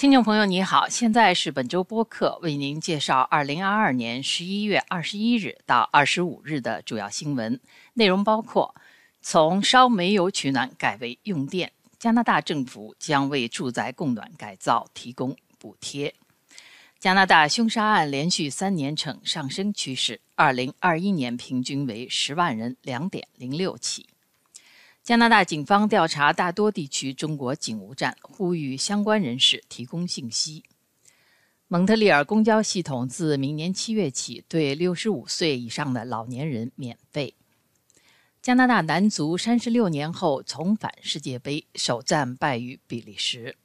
[0.00, 7.60] 听众朋友，你好，现在是本周播客为您介绍二零二二年十一月二十一日到二十五日的主要新闻
[7.92, 8.74] 内容，包括：
[9.20, 16.14] 从烧煤油取暖改为用电，加拿大政府将为住宅供暖改造提供补贴；
[16.98, 24.06] 加拿大凶杀案连续三年呈上升趋势，二零二一年平均为十万人两点零六起。
[25.10, 30.62] 加拿大警方调查大多地区中国警务站，呼吁相关人士提供信息。
[31.66, 37.34] 蒙特利尔公交系统自明年七月起对六十五岁以上的老年人免费。
[38.40, 43.56] 加拿大男足三十六年后重返世界杯，首战败于比利时。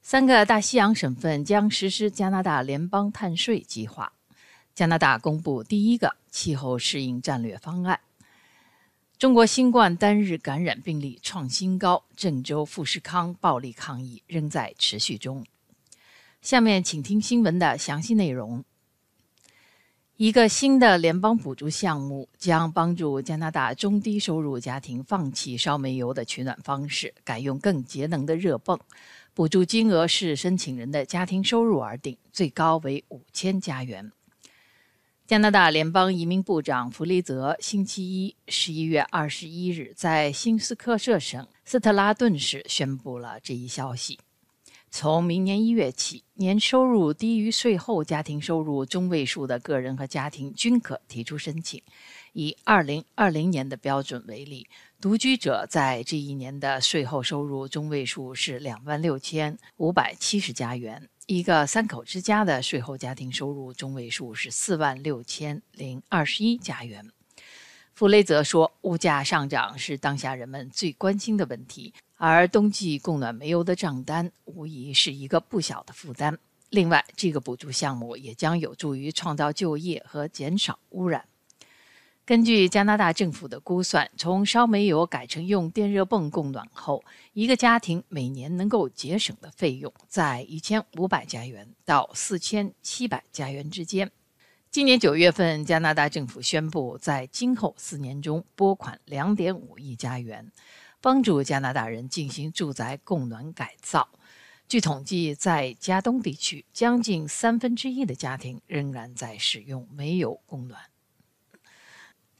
[0.00, 4.12] 三个大西洋省份将实施加拿大联邦碳税计划。
[4.76, 7.98] 加拿大公布第一个气候适应战略方案。
[9.22, 15.46] 中国新冠单日感染病例创新高，郑州富士康暴力抗议仍在持续中。
[16.40, 18.64] 下面请听新闻的详细内容。
[20.16, 28.76] 一个新的联邦补助项目将帮助加拿大中低收入家庭放弃烧煤油的取暖方式，改用更节能的热泵。
[29.34, 34.10] 补助金额是申请人的家庭收入而定，最高为五千加元。
[35.32, 44.18] 加拿大联邦移民部长弗雷泽星期一（十一月二十一日）在新斯科舍省斯特拉顿市宣布了这一消息。
[44.90, 51.82] 从明年一月起，年收入低于税后家庭收入中位数的个人和家庭均可提出申请。
[52.34, 54.68] 以二零二零年的标准为例，
[55.00, 61.08] 独居者在这一年的税后收入中位数是两万六千五百七十加元。
[61.26, 67.10] 一个三口之家的税后家庭收入中位数是四万六千零二十一加元。
[67.94, 76.36] 弗雷泽说：“物价上涨是当下人们最关心的问题，而冬季供暖煤油的账单无疑是一个不小的负担。
[76.70, 81.24] 另外，这个补助项目也将有助于创造就业和减少污染。”
[82.24, 87.02] 根据加拿大政府的估算，从烧煤油改成用电热泵供暖后，
[87.32, 94.08] 一个家庭每年能够节省的费用在一千五百加元到四千七百加元之间。
[94.70, 100.52] 今年九月份，加拿大政府宣布，在今后四年中拨款两点五亿加元，
[101.00, 104.08] 帮助加拿大人进行住宅供暖改造。
[104.68, 110.91] 据统计，在加东地区，将近三分之一的家庭仍然在使用煤油供暖。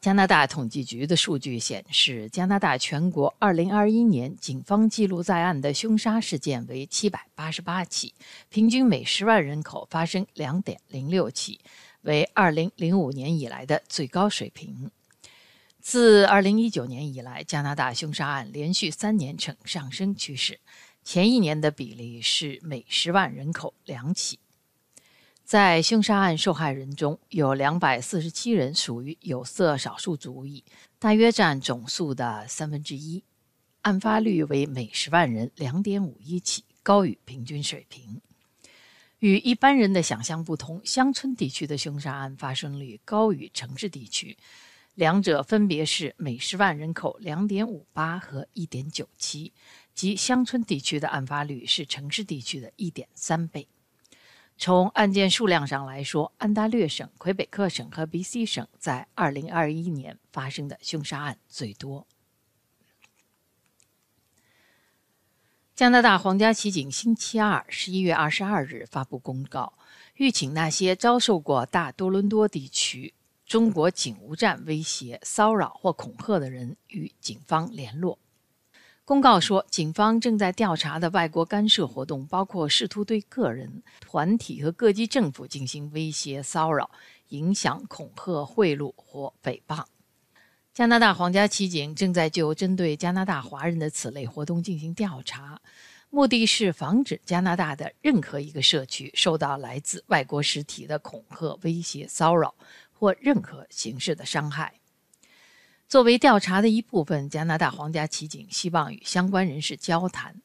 [0.00, 8.14] 加拿大统计局的数据显示，加拿大全国2021年警方记录在案的凶杀事件为788起，
[8.48, 11.60] 平均每10万人口发生2.06起，
[12.02, 14.92] 为2005年以来的最高水平。
[15.80, 20.60] 自2019年以来，加拿大凶杀案连续三年呈上升趋势，
[21.02, 24.38] 前一年的比例是每10万人口两起。
[25.48, 30.62] 在凶杀案受害人中有两百四十七人属于有色少数族裔，
[30.98, 33.24] 大约占总数的三分之一。
[33.80, 38.20] 案发率为每十万人两点五一起，高于平均水平。
[39.20, 44.36] 与一般人的想象不同，乡村地区的凶杀案发生率高于城市地区，
[44.96, 49.54] 两者分别是每十万人口两点五八和一点九七，
[49.94, 53.66] 即乡村地区的案发率是城市地区的一点三倍。
[54.60, 62.08] 从案件数量上来说，安大略省、魁北克省和 B.C 省在2021年发生的凶杀案最多。
[65.76, 69.74] 加拿大皇家骑警星期二（十一月二十二日）发布公告，
[70.14, 73.14] 吁请那些遭受过大多伦多地区
[73.46, 78.18] 中国警务站威胁、骚扰或恐吓的人与警方联络。
[79.08, 86.90] 公告说，警方正在调查的外国干涉活动包括试图对个人、团体和各级政府进行威胁、骚扰、
[87.28, 89.82] 影响、恐吓、贿赂或诽谤。
[90.74, 95.58] 加拿大皇家骑警正在就针对加拿大华人的此类活动进行调查，
[96.10, 102.54] 目的是防止加拿大的任何一个社区受到来自外国实体的恐吓、威胁、骚扰
[102.92, 104.74] 或任何形式的伤害。
[105.88, 110.36] 作为调查的一部分，加拿大皇家骑警希望与相关人士交谈，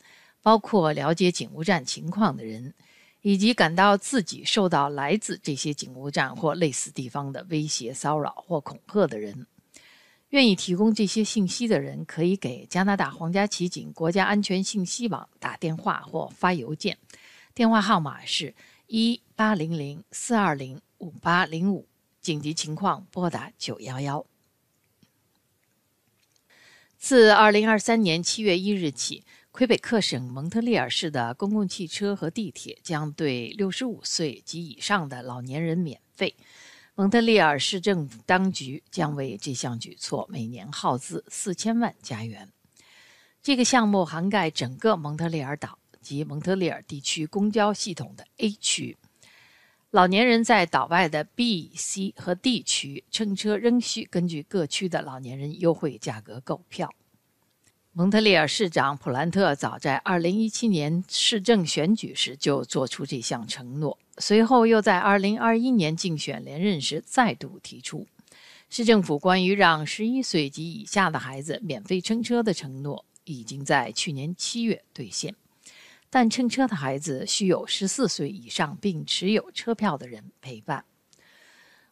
[0.41, 2.73] 包括了解警务站情况的人，
[3.21, 9.45] 以及感到自己受到来自这些警务站或类似地方的威胁、骚扰或恐吓的人。
[10.29, 16.97] 愿意提供这些信息的人，可以给加拿大皇家骑警国家安全信息网打电话或发邮件，
[17.53, 18.55] 电话号码是
[18.87, 21.85] 一八零零四二零五八零五，
[22.21, 24.25] 紧急情况拨打九幺幺。
[27.05, 36.33] 自2023年7月1日起，魁北克省蒙特利尔市的公共汽车和地铁将对六十五岁及以上的老年人免费。
[36.95, 42.47] 蒙特利尔市政府当局将为这项举措每年耗资四千万加元。
[43.41, 48.95] 这个项目涵盖整个蒙特利尔岛及蒙特利尔地区公交系统的 A 区。
[49.93, 56.91] 老年人在岛外的 B、C 和 D 区乘车仍需根据各区的老年人优惠价格购票。
[57.91, 68.07] 蒙特利尔市长普兰特早在2017年市政选举时就做出这项承诺，随后又在2021年竞选连任时再度提出，
[68.71, 75.35] 市政府关于让11岁及以下的孩子免费乘车的承诺已经在去年七月兑现，
[76.13, 80.85] 但乘车的孩子需有14岁以上并持有车票的人陪伴。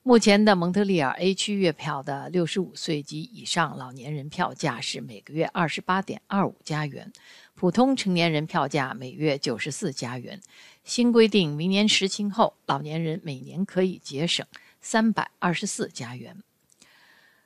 [0.03, 7.11] 目前的蒙特利尔 A 区月票的六十五岁及以上老年人票价是每个月二十八点二五加元，
[7.55, 10.39] 普通成年人票价每月九十四加元。
[10.83, 14.45] 新规定明年实行后，老年人每年可以节省
[14.79, 16.37] 三百二十四加元。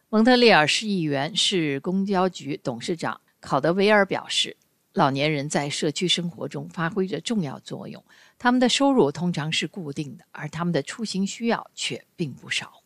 [0.10, 4.57] 蒙特利尔市议员、市公交局董事长考德维尔表示。
[4.95, 8.01] 老年人在社区生活中发挥着重要作用，
[8.39, 12.81] 他们的收入通常是固定的，而他们的出行需要却并不少。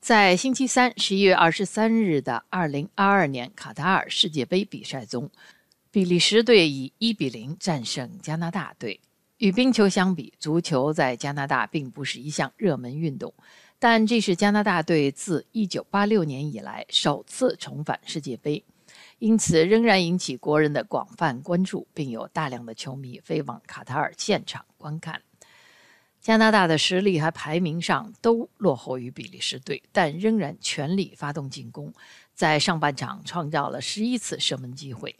[0.00, 5.30] 在星期三，十一月二十三日的二零二二年卡塔尔世界杯比赛中，
[5.92, 9.00] 比利时队以一比零战胜加拿大队。
[9.38, 13.32] 与冰球相比，足球在加拿大并不是一项热门运动。
[13.84, 18.64] 但这是加拿大队自1986年以来首次重返世界杯，
[19.18, 25.22] 因此仍然引起国人的广泛关注，并有大量的球迷飞往卡塔尔现场观看。
[26.20, 31.92] 加拿大的实力和排名上都落后于比利时队，但仍然全力发动进攻，
[32.32, 35.16] 在上半场创造了十一次射门机会。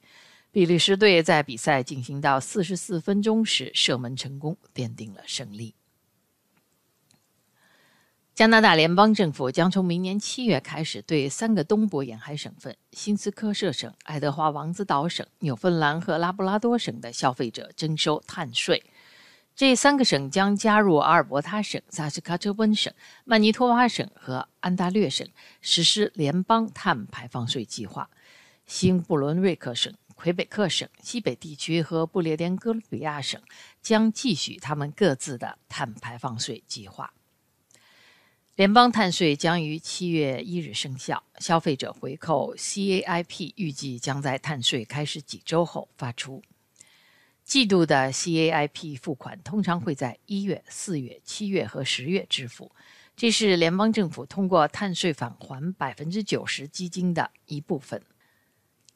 [0.52, 5.74] 比利时队在比赛进行到四十四分钟时射门成功，奠定了胜利。
[8.34, 18.82] 加拿大联邦政府将从明年七月开始，对三个东部沿海省份——新斯科舍省、爱德华王子岛省、纽芬兰和拉布拉多省的消费者征收碳税。
[19.54, 22.90] 这三个省将加入阿尔伯塔省、萨斯喀彻温省、
[23.24, 25.28] 曼尼托瓦省和安大略省
[25.60, 28.08] 实施联邦碳排放税计划。
[28.64, 33.38] 新布伦瑞克省、魁北克省、西北地区和不列颠哥伦比亚省
[33.82, 37.12] 将继续他们各自的碳排放税计划。
[38.54, 46.42] 联邦碳税将于七月一日生效，消费者回扣 CAIP 预计将在碳税开始几周后发出。
[47.44, 52.70] 季度的 CAIP 付款通常会在一月、四月、七月和十月支付，
[53.16, 58.02] 这是联邦政府通过碳税返还百分之九十基金的一部分。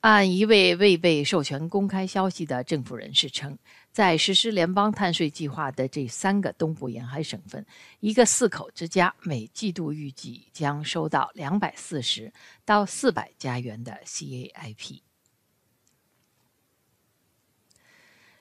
[0.07, 3.59] 按一位未被授权公开消息的政府人士称，
[3.91, 7.67] 在实施联邦碳税计划的这三个东部沿海省份，
[7.99, 12.33] 一个四口之家每季度预计将收到两百四十
[12.65, 15.06] 到四百加元的 CAIP。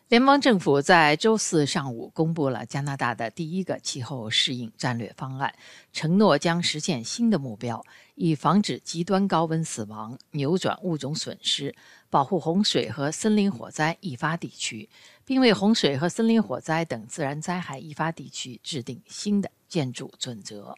[0.08, 5.52] 联邦政府在周四上午公布了加拿大的第一个气候适应战略方案，
[5.92, 11.76] 承诺将实现新的目标，以防止极端高温死亡、扭转物种损失、
[12.12, 14.88] 保护洪水和森林火灾易发地区，
[15.26, 20.76] 并为洪水和森林火灾等自然灾害易发地区制定新的建筑准则。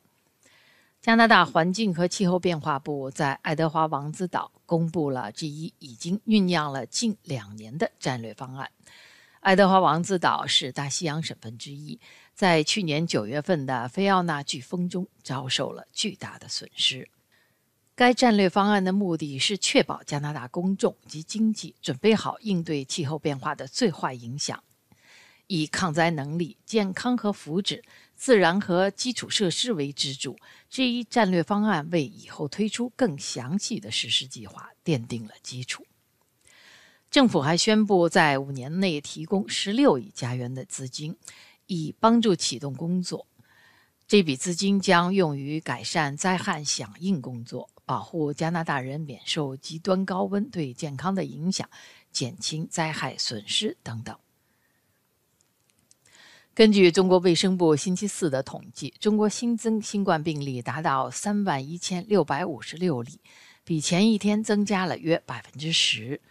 [1.02, 8.72] 加拿大环境和气候变化部在爱德华王子岛公布了这一已经酝酿了近两年的战略方案。
[9.48, 11.98] 爱德华王子岛是大西洋省份之一，
[12.36, 17.08] 在去年九月份的菲奥娜飓风中遭受了巨大的损失。
[17.96, 24.62] 该战略方案的目的是确保加拿大公众及经济准备好应对气候变化的最坏影响，
[25.48, 27.82] 以抗灾能力、健康和福祉、
[28.18, 30.38] 自然和基础设施为支柱。
[30.70, 35.86] 这一战略方案为以后推出更详细的实施计划奠定了基础。
[37.10, 41.16] 政府还宣布，在五年内提供十六亿加元的资金，
[41.66, 43.26] 以帮助启动工作。
[44.08, 51.70] 这笔资金将用于改善灾害响应工作，保护加拿大人免受极端高温对健康的影响，
[52.12, 54.16] 减轻灾害损失等等。
[56.54, 63.20] 根据中国卫生部星期四的统计，中国新增新冠病例达到三万一千六百五十六例，
[63.64, 66.22] 比前一天增加了约百分之十。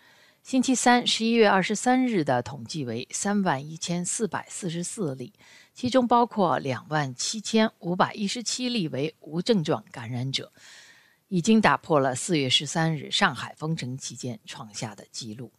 [0.47, 5.33] 星期三，十一月二十三日的统计为三万一千四百四十四例，
[5.75, 10.53] 其中包括两万七千五百一十七例为无症状感染者，
[11.27, 15.51] 已经打破了四月十三日上海封城期间创下的纪录。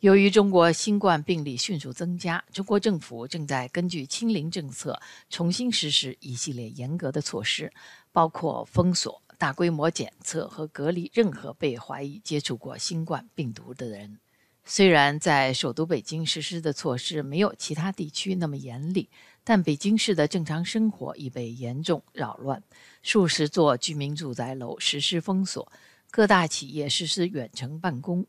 [0.00, 7.70] 由于中国新冠病例迅速增加，中国政府正在根据“清零”政策重新实施一系列严格的措施，
[8.10, 14.20] 包括封锁、大规模检测和隔离任何被怀疑接触过新冠病毒的人。
[14.64, 19.10] 虽然在首都北京实施的措施没有其他地区那么严厉，
[19.42, 22.62] 但北京市的正常生活已被严重扰乱，
[23.02, 25.72] 数十座居民住宅楼实施封锁，
[26.12, 28.24] 各大企业实施远程办公。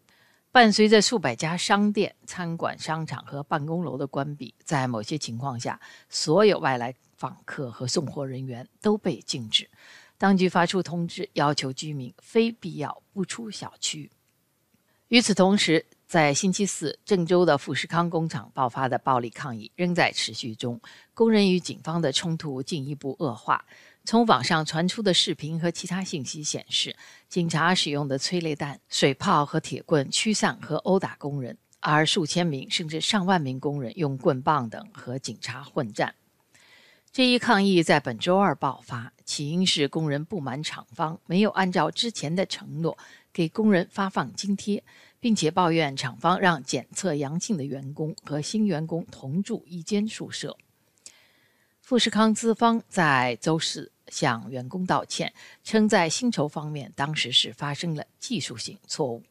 [0.52, 5.80] 伴随着数百家商店、餐馆、商场和办公楼的关闭，在某些情况下，
[6.10, 9.70] 所有外来访客和送货人员都被禁止。
[10.24, 14.10] 当局发出通知，要求居民非必要不出小区。
[15.10, 20.80] 与此同时，在星期四，郑州的富士康工厂爆发的暴力抗议仍在持续中，
[21.14, 23.66] 工人与警方的冲突进一步恶化。
[24.06, 26.96] 从网上传出的视频和其他信息显示，
[27.28, 36.16] 警察使用的催泪弹、水炮和铁棍驱散和殴打工人，而数千名甚至上万名工人用棍棒等和警察混战。
[37.14, 42.98] 这一抗议在本周二爆发，起因是工人不满厂方没有按照之前的承诺
[43.32, 44.84] 给工人发放津贴，
[45.20, 50.58] 并且抱怨厂方让检测阳性的员工和新员工同住一间宿舍。
[51.82, 55.32] 富士康资方在周四向员工道歉，
[55.64, 59.22] 称在薪酬方面当时是发生了技术性错误。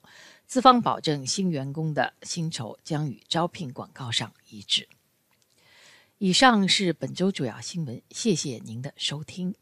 [0.47, 4.89] 资方保证新员工的薪酬将与招聘广告上一致。
[6.25, 9.57] 以上是本周主要新闻，谢谢您的收听。